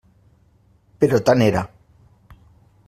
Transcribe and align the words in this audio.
Però 1.03 1.21
tant 1.29 1.45
era. 1.49 1.65